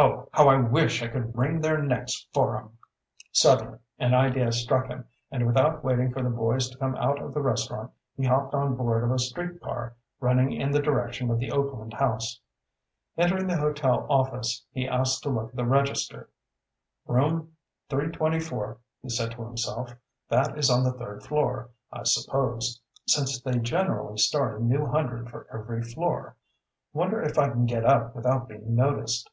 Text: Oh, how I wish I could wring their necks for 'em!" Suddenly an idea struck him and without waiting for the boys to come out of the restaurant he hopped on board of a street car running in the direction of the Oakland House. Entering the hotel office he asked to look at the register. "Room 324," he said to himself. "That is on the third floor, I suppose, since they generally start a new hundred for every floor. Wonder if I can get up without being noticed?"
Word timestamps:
Oh, 0.00 0.28
how 0.32 0.46
I 0.46 0.54
wish 0.58 1.02
I 1.02 1.08
could 1.08 1.36
wring 1.36 1.60
their 1.60 1.82
necks 1.82 2.24
for 2.32 2.56
'em!" 2.56 2.78
Suddenly 3.32 3.80
an 3.98 4.14
idea 4.14 4.52
struck 4.52 4.86
him 4.86 5.06
and 5.32 5.44
without 5.44 5.82
waiting 5.82 6.12
for 6.12 6.22
the 6.22 6.30
boys 6.30 6.70
to 6.70 6.78
come 6.78 6.94
out 6.94 7.20
of 7.20 7.34
the 7.34 7.40
restaurant 7.42 7.90
he 8.16 8.24
hopped 8.24 8.54
on 8.54 8.76
board 8.76 9.02
of 9.02 9.10
a 9.10 9.18
street 9.18 9.60
car 9.60 9.96
running 10.20 10.52
in 10.52 10.70
the 10.70 10.80
direction 10.80 11.30
of 11.32 11.40
the 11.40 11.50
Oakland 11.50 11.94
House. 11.94 12.38
Entering 13.16 13.48
the 13.48 13.56
hotel 13.56 14.06
office 14.08 14.64
he 14.70 14.86
asked 14.88 15.24
to 15.24 15.30
look 15.30 15.48
at 15.50 15.56
the 15.56 15.64
register. 15.66 16.30
"Room 17.08 17.56
324," 17.90 18.78
he 19.02 19.08
said 19.10 19.32
to 19.32 19.42
himself. 19.42 19.90
"That 20.28 20.56
is 20.56 20.70
on 20.70 20.84
the 20.84 20.92
third 20.92 21.24
floor, 21.24 21.70
I 21.92 22.04
suppose, 22.04 22.80
since 23.08 23.40
they 23.42 23.58
generally 23.58 24.18
start 24.18 24.60
a 24.60 24.64
new 24.64 24.86
hundred 24.86 25.28
for 25.28 25.48
every 25.52 25.82
floor. 25.82 26.36
Wonder 26.92 27.20
if 27.20 27.36
I 27.36 27.48
can 27.48 27.66
get 27.66 27.84
up 27.84 28.14
without 28.14 28.46
being 28.46 28.76
noticed?" 28.76 29.28